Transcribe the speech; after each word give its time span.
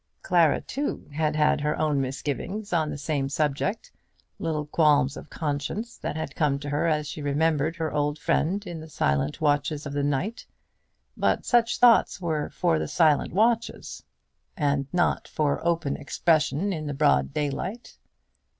Clara, 0.23 0.61
too, 0.61 1.07
had 1.13 1.35
had 1.35 1.61
her 1.61 1.77
own 1.77 2.01
misgivings 2.01 2.73
on 2.73 2.89
the 2.89 2.97
same 2.97 3.29
subject, 3.29 3.91
little 4.39 4.65
qualms 4.65 5.15
of 5.15 5.29
conscience 5.29 5.95
that 5.97 6.15
had 6.15 6.33
come 6.35 6.57
to 6.57 6.69
her 6.71 6.87
as 6.87 7.07
she 7.07 7.21
remembered 7.21 7.75
her 7.75 7.91
old 7.93 8.17
friend 8.17 8.65
in 8.65 8.79
the 8.79 8.89
silent 8.89 9.39
watches 9.41 9.85
of 9.85 9.93
the 9.93 10.01
night; 10.01 10.47
but 11.15 11.45
such 11.45 11.77
thoughts 11.77 12.19
were 12.19 12.49
for 12.49 12.79
the 12.79 12.87
silent 12.87 13.31
watches, 13.31 14.03
and 14.57 14.87
not 14.91 15.27
for 15.27 15.63
open 15.63 15.95
expression 15.95 16.73
in 16.73 16.87
the 16.87 16.95
broad 16.95 17.31
daylight. 17.31 17.99